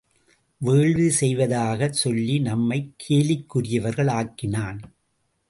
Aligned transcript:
வேள்வி 0.61 1.09
செய்வதாகச் 1.19 1.93
சொல்லி 1.93 2.39
நம்மைக் 2.39 2.91
கேலிக்குரியவர்கள் 3.03 4.11
ஆக்கினான். 4.11 4.81